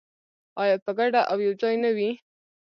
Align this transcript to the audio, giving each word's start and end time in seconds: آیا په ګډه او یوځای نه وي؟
آیا 0.61 0.75
په 0.85 0.91
ګډه 0.99 1.21
او 1.31 1.37
یوځای 1.45 1.75
نه 1.83 1.89
وي؟ 1.95 2.11